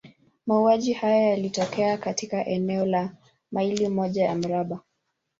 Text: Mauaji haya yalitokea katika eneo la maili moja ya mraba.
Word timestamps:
Mauaji 0.47 0.93
haya 0.93 1.29
yalitokea 1.29 1.97
katika 1.97 2.45
eneo 2.45 2.85
la 2.85 3.13
maili 3.51 3.87
moja 3.89 4.23
ya 4.25 4.35
mraba. 4.35 4.79